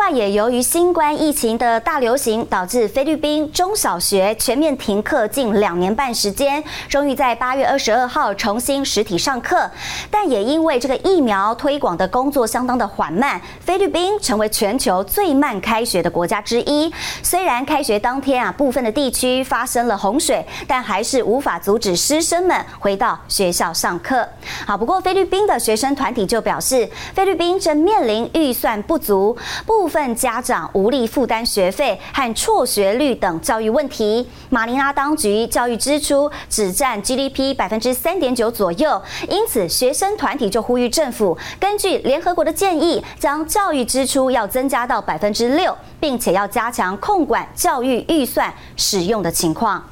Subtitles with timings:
[0.00, 9.70] 另外，也由于新冠疫情的大流行，导致菲律宾中小学全面停课近两年半时间，终于在八月二十二号重新实体上课。
[10.10, 16.90] 但也因为这个疫苗推广的工作相当的缓慢，菲律宾成为全球最慢开学的国家之一。
[17.22, 24.26] 虽然开学当天啊，部分的地区发生了洪水，但还是无法阻止师生们回到学校上课。
[24.66, 29.36] 好，不过菲律宾的学生团体就表示，菲律宾正面临预算不足。
[29.66, 49.84] 部部分家长无力负担学费和辍学率等教育问题，马尼拉当局教育支出只占 GDP 百分之三点九左右，因此学生团体就呼吁政府根据联合国的建议，将教育支出要增加到百分之六，并且要加强控管教育预算使用的情况。